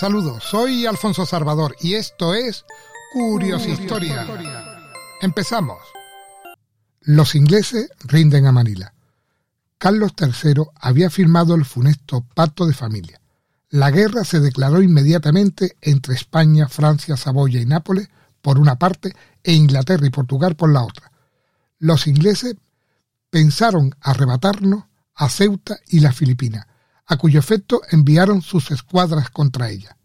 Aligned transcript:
Saludos, 0.00 0.44
soy 0.44 0.86
Alfonso 0.86 1.26
Salvador 1.26 1.76
y 1.78 1.92
esto 1.92 2.32
es 2.32 2.64
Curiosidad. 3.12 4.26
Empezamos. 5.20 5.76
Los 7.02 7.34
ingleses 7.34 7.90
rinden 8.04 8.46
a 8.46 8.52
Manila. 8.52 8.94
Carlos 9.76 10.12
III 10.18 10.62
había 10.76 11.10
firmado 11.10 11.54
el 11.54 11.66
funesto 11.66 12.24
pacto 12.34 12.66
de 12.66 12.72
familia. 12.72 13.20
La 13.68 13.90
guerra 13.90 14.24
se 14.24 14.40
declaró 14.40 14.80
inmediatamente 14.80 15.76
entre 15.82 16.14
España, 16.14 16.66
Francia, 16.70 17.18
Saboya 17.18 17.60
y 17.60 17.66
Nápoles 17.66 18.08
por 18.40 18.58
una 18.58 18.76
parte 18.76 19.14
e 19.44 19.52
Inglaterra 19.52 20.06
y 20.06 20.10
Portugal 20.10 20.56
por 20.56 20.72
la 20.72 20.82
otra. 20.82 21.12
Los 21.78 22.06
ingleses 22.06 22.56
pensaron 23.28 23.94
arrebatarnos 24.00 24.84
a 25.14 25.28
Ceuta 25.28 25.78
y 25.88 26.00
las 26.00 26.16
Filipinas, 26.16 26.64
a 27.10 27.16
cuyo 27.16 27.40
efecto 27.40 27.82
enviaron 27.90 28.40
sus 28.40 28.70
escuadras 28.70 29.30
contra 29.30 29.68
ella. 29.68 29.96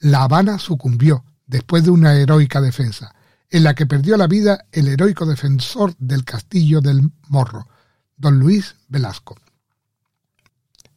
La 0.00 0.22
Habana 0.22 0.58
sucumbió 0.58 1.22
después 1.46 1.84
de 1.84 1.90
una 1.90 2.14
heroica 2.14 2.62
defensa, 2.62 3.14
en 3.50 3.64
la 3.64 3.74
que 3.74 3.84
perdió 3.84 4.16
la 4.16 4.26
vida 4.26 4.64
el 4.72 4.88
heroico 4.88 5.26
defensor 5.26 5.94
del 5.98 6.24
castillo 6.24 6.80
del 6.80 7.12
Morro, 7.28 7.68
don 8.16 8.38
Luis 8.38 8.76
Velasco. 8.88 9.36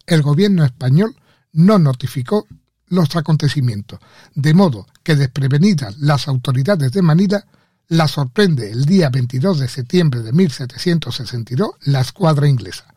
El 0.05 0.21
gobierno 0.21 0.63
español 0.63 1.17
no 1.51 1.79
notificó 1.79 2.47
los 2.87 3.13
acontecimientos, 3.17 3.99
de 4.33 4.53
modo 4.53 4.87
que 5.03 5.17
desprevenidas 5.17 5.97
las 5.97 6.29
autoridades 6.29 6.93
de 6.93 7.01
Manila, 7.01 7.45
la 7.89 8.07
sorprende 8.07 8.71
el 8.71 8.85
día 8.85 9.09
22 9.09 9.59
de 9.59 9.67
septiembre 9.67 10.21
de 10.21 10.31
1762 10.31 11.71
la 11.81 11.99
escuadra 11.99 12.47
inglesa 12.47 12.90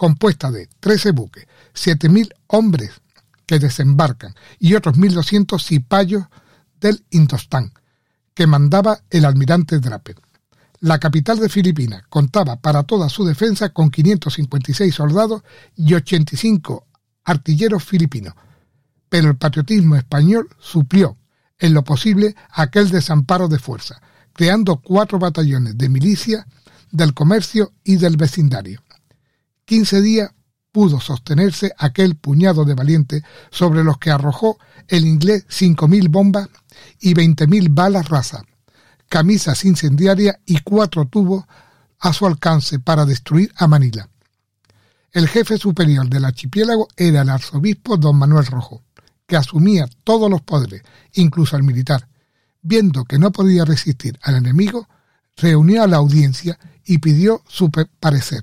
compuesta 0.00 0.50
de 0.50 0.66
13 0.80 1.10
buques, 1.10 1.46
7.000 1.74 2.32
hombres 2.46 3.02
que 3.44 3.58
desembarcan 3.58 4.34
y 4.58 4.72
otros 4.72 4.96
1.200 4.96 5.62
cipayos 5.62 6.24
del 6.80 7.04
Indostán, 7.10 7.74
que 8.32 8.46
mandaba 8.46 9.00
el 9.10 9.26
almirante 9.26 9.78
Draper. 9.78 10.16
La 10.78 10.98
capital 10.98 11.38
de 11.38 11.50
Filipinas 11.50 12.04
contaba 12.08 12.56
para 12.56 12.84
toda 12.84 13.10
su 13.10 13.26
defensa 13.26 13.74
con 13.74 13.90
556 13.90 14.94
soldados 14.94 15.42
y 15.76 15.92
85 15.92 16.86
artilleros 17.22 17.84
filipinos, 17.84 18.32
pero 19.10 19.28
el 19.28 19.36
patriotismo 19.36 19.96
español 19.96 20.48
suplió 20.58 21.18
en 21.58 21.74
lo 21.74 21.84
posible 21.84 22.34
aquel 22.52 22.88
desamparo 22.88 23.48
de 23.48 23.58
fuerza, 23.58 24.00
creando 24.32 24.80
cuatro 24.80 25.18
batallones 25.18 25.76
de 25.76 25.90
milicia 25.90 26.46
del 26.90 27.12
comercio 27.12 27.74
y 27.84 27.96
del 27.96 28.16
vecindario. 28.16 28.80
Quince 29.70 30.02
días 30.02 30.32
pudo 30.72 30.98
sostenerse 30.98 31.72
aquel 31.78 32.16
puñado 32.16 32.64
de 32.64 32.74
valientes 32.74 33.22
sobre 33.52 33.84
los 33.84 33.98
que 33.98 34.10
arrojó 34.10 34.58
el 34.88 35.06
inglés 35.06 35.46
cinco 35.48 35.86
mil 35.86 36.08
bombas 36.08 36.48
y 36.98 37.14
veinte 37.14 37.46
mil 37.46 37.68
balas 37.68 38.08
rasas, 38.08 38.42
camisas 39.08 39.64
incendiarias 39.64 40.38
y 40.44 40.58
cuatro 40.62 41.04
tubos 41.04 41.44
a 42.00 42.12
su 42.12 42.26
alcance 42.26 42.80
para 42.80 43.04
destruir 43.04 43.52
a 43.54 43.68
Manila. 43.68 44.08
El 45.12 45.28
jefe 45.28 45.56
superior 45.56 46.08
del 46.08 46.24
archipiélago 46.24 46.88
era 46.96 47.22
el 47.22 47.28
arzobispo 47.28 47.96
don 47.96 48.18
Manuel 48.18 48.46
Rojo, 48.46 48.82
que 49.24 49.36
asumía 49.36 49.88
todos 50.02 50.28
los 50.28 50.42
poderes, 50.42 50.82
incluso 51.12 51.56
el 51.56 51.62
militar. 51.62 52.08
Viendo 52.60 53.04
que 53.04 53.20
no 53.20 53.30
podía 53.30 53.64
resistir 53.64 54.18
al 54.22 54.34
enemigo, 54.34 54.88
reunió 55.36 55.84
a 55.84 55.86
la 55.86 55.98
audiencia 55.98 56.58
y 56.84 56.98
pidió 56.98 57.44
su 57.46 57.70
parecer 57.70 58.42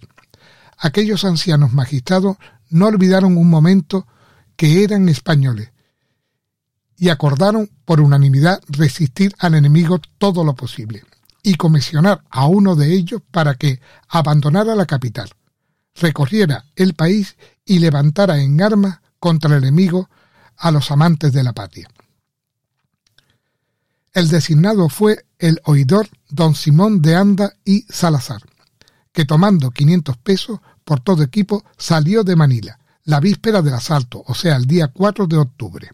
aquellos 0.78 1.26
ancianos 1.26 1.74
magistrados 1.74 2.38
no 2.70 2.88
olvidaron 2.88 3.38
un 3.38 3.50
momento 3.50 4.08
que 4.56 4.84
eran 4.84 5.10
españoles 5.10 5.72
y 6.98 7.10
acordaron 7.10 7.70
por 7.86 8.02
unanimidad 8.02 8.62
resistir 8.68 9.34
al 9.40 9.56
enemigo 9.56 10.00
todo 10.18 10.44
lo 10.44 10.56
posible 10.56 11.04
y 11.44 11.56
comisionar 11.56 12.24
a 12.30 12.48
uno 12.48 12.76
de 12.76 12.94
ellos 12.94 13.22
para 13.32 13.56
que 13.56 13.80
abandonara 14.10 14.76
la 14.76 14.86
capital, 14.86 15.30
recorriera 15.96 16.66
el 16.76 16.94
país 16.94 17.38
y 17.66 17.80
levantara 17.80 18.42
en 18.42 18.62
armas 18.62 19.00
contra 19.20 19.56
el 19.56 19.64
enemigo 19.64 20.10
a 20.58 20.72
los 20.72 20.92
amantes 20.92 21.34
de 21.34 21.44
la 21.44 21.54
patria. 21.54 21.90
El 24.14 24.30
designado 24.30 24.90
fue 24.90 25.26
el 25.38 25.62
oidor 25.66 26.10
don 26.30 26.56
Simón 26.56 27.02
de 27.04 27.16
Anda 27.16 27.54
y 27.64 27.84
Salazar 27.84 28.42
que 29.18 29.26
tomando 29.26 29.72
500 29.72 30.16
pesos 30.18 30.60
por 30.86 31.00
todo 31.00 31.24
equipo 31.24 31.66
salió 31.76 32.24
de 32.24 32.36
Manila, 32.36 32.78
la 33.06 33.20
víspera 33.20 33.64
del 33.64 33.74
asalto, 33.74 34.24
o 34.28 34.36
sea, 34.36 34.56
el 34.56 34.66
día 34.66 34.90
4 34.90 35.26
de 35.26 35.38
octubre 35.38 35.90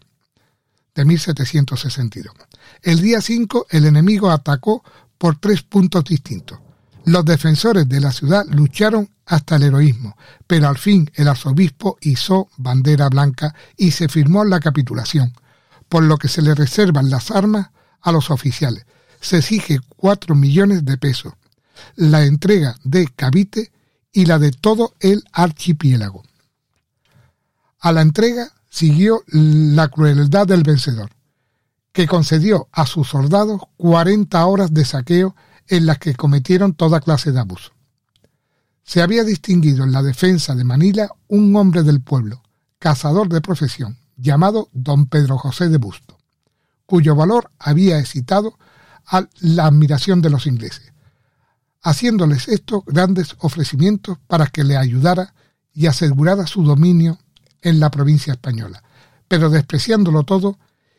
de 0.94 1.04
1762. 1.06 2.34
El 2.82 3.00
día 3.00 3.22
5 3.22 3.68
el 3.70 3.86
enemigo 3.86 4.30
atacó 4.30 4.84
por 5.16 5.38
tres 5.40 5.62
puntos 5.62 6.04
distintos. 6.04 6.58
Los 7.06 7.24
defensores 7.24 7.88
de 7.88 7.98
la 7.98 8.12
ciudad 8.12 8.44
lucharon 8.50 9.08
hasta 9.24 9.56
el 9.56 9.62
heroísmo, 9.62 10.18
pero 10.46 10.68
al 10.68 10.76
fin 10.76 11.10
el 11.14 11.28
arzobispo 11.28 11.96
hizo 12.02 12.50
bandera 12.58 13.08
blanca 13.08 13.54
y 13.78 13.92
se 13.92 14.10
firmó 14.10 14.44
la 14.44 14.60
capitulación, 14.60 15.32
por 15.88 16.02
lo 16.02 16.18
que 16.18 16.28
se 16.28 16.42
le 16.42 16.54
reservan 16.54 17.08
las 17.08 17.30
armas 17.30 17.70
a 18.02 18.12
los 18.12 18.30
oficiales. 18.30 18.84
Se 19.22 19.38
exige 19.38 19.80
cuatro 19.96 20.34
millones 20.34 20.84
de 20.84 20.98
pesos, 20.98 21.32
la 21.96 22.24
entrega 22.24 22.76
de 22.84 23.06
Cavite 23.06 23.72
y 24.12 24.26
la 24.26 24.38
de 24.38 24.52
todo 24.52 24.94
el 25.00 25.24
archipiélago. 25.32 26.22
A 27.80 27.92
la 27.92 28.00
entrega 28.00 28.52
siguió 28.70 29.22
la 29.26 29.88
crueldad 29.88 30.46
del 30.46 30.62
vencedor, 30.62 31.10
que 31.92 32.06
concedió 32.06 32.68
a 32.72 32.86
sus 32.86 33.08
soldados 33.08 33.60
40 33.76 34.44
horas 34.46 34.72
de 34.72 34.84
saqueo 34.84 35.36
en 35.68 35.86
las 35.86 35.98
que 35.98 36.14
cometieron 36.14 36.74
toda 36.74 37.00
clase 37.00 37.30
de 37.32 37.40
abuso. 37.40 37.72
Se 38.82 39.00
había 39.00 39.24
distinguido 39.24 39.84
en 39.84 39.92
la 39.92 40.02
defensa 40.02 40.54
de 40.54 40.64
Manila 40.64 41.08
un 41.28 41.54
hombre 41.56 41.82
del 41.82 42.00
pueblo, 42.00 42.42
cazador 42.78 43.28
de 43.28 43.40
profesión, 43.40 43.96
llamado 44.16 44.68
don 44.72 45.06
Pedro 45.06 45.38
José 45.38 45.68
de 45.68 45.78
Busto, 45.78 46.18
cuyo 46.86 47.14
valor 47.14 47.50
había 47.58 47.98
excitado 47.98 48.58
a 49.06 49.26
la 49.40 49.66
admiración 49.66 50.20
de 50.20 50.30
los 50.30 50.46
ingleses, 50.46 50.93
haciéndoles 51.84 52.48
estos 52.48 52.82
grandes 52.86 53.36
ofrecimientos 53.40 54.18
para 54.26 54.46
que 54.46 54.64
le 54.64 54.76
ayudara 54.76 55.34
y 55.74 55.86
asegurara 55.86 56.46
su 56.46 56.64
dominio 56.64 57.18
en 57.60 57.78
la 57.78 57.90
provincia 57.90 58.32
española, 58.32 58.82
pero 59.28 59.50
despreciándolo 59.50 60.22
todo 60.24 60.58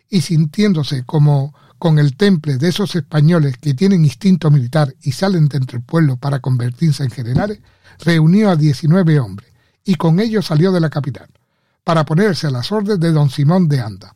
y 0.10 0.22
sintiéndose 0.22 1.04
como 1.04 1.56
con 1.80 1.98
el 1.98 2.16
temple 2.16 2.58
de 2.58 2.70
esos 2.70 2.96
españoles 2.96 3.58
que 3.58 3.74
tienen 3.74 4.06
instinto 4.06 4.52
militar 4.52 4.96
y 5.02 5.12
salen 5.12 5.48
de 5.48 5.58
entre 5.58 5.80
el 5.80 5.84
pueblo 5.84 6.18
para 6.18 6.40
convertirse 6.40 7.04
en 7.04 7.12
generales, 7.12 7.60
reunió 8.00 8.52
a 8.52 8.56
diecinueve 8.56 9.20
hombres 9.20 9.52
y 9.84 9.96
con 9.96 10.20
ellos 10.20 10.46
salió 10.46 10.72
de 10.72 10.80
la 10.80 10.92
capital, 10.92 11.30
para 11.84 12.06
ponerse 12.06 12.48
a 12.48 12.52
las 12.52 12.72
órdenes 12.72 13.00
de 13.00 13.12
don 13.12 13.30
Simón 13.32 13.68
de 13.68 13.82
Anda. 13.82 14.16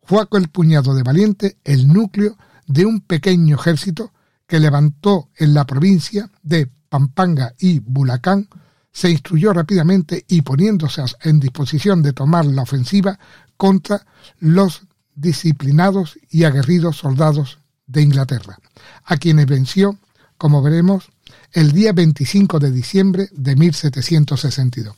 Juaco 0.00 0.36
el 0.36 0.48
puñado 0.48 0.94
de 0.94 1.02
valiente 1.02 1.56
el 1.64 1.88
núcleo 1.88 2.36
de 2.66 2.84
un 2.84 3.00
pequeño 3.00 3.56
ejército 3.56 4.11
que 4.52 4.60
levantó 4.60 5.30
en 5.38 5.54
la 5.54 5.64
provincia 5.64 6.30
de 6.42 6.68
Pampanga 6.90 7.54
y 7.58 7.78
Bulacán, 7.78 8.50
se 8.92 9.10
instruyó 9.10 9.54
rápidamente 9.54 10.26
y 10.28 10.42
poniéndose 10.42 11.02
en 11.22 11.40
disposición 11.40 12.02
de 12.02 12.12
tomar 12.12 12.44
la 12.44 12.60
ofensiva 12.60 13.18
contra 13.56 14.04
los 14.40 14.82
disciplinados 15.14 16.18
y 16.28 16.44
aguerridos 16.44 16.98
soldados 16.98 17.60
de 17.86 18.02
Inglaterra, 18.02 18.58
a 19.04 19.16
quienes 19.16 19.46
venció, 19.46 19.98
como 20.36 20.60
veremos, 20.60 21.08
el 21.52 21.72
día 21.72 21.94
25 21.94 22.58
de 22.58 22.72
diciembre 22.72 23.28
de 23.32 23.56
1762. 23.56 24.94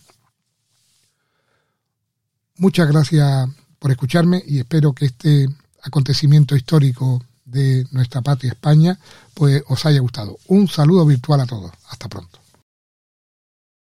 Muchas 2.56 2.88
gracias 2.88 3.48
por 3.78 3.92
escucharme 3.92 4.42
y 4.44 4.58
espero 4.58 4.92
que 4.92 5.04
este 5.04 5.46
acontecimiento 5.80 6.56
histórico 6.56 7.22
de 7.54 7.86
nuestra 7.92 8.20
patria 8.20 8.52
España, 8.52 8.98
pues 9.32 9.62
os 9.68 9.86
haya 9.86 10.00
gustado. 10.00 10.36
Un 10.48 10.68
saludo 10.68 11.06
virtual 11.06 11.40
a 11.40 11.46
todos. 11.46 11.72
Hasta 11.88 12.08
pronto. 12.08 12.43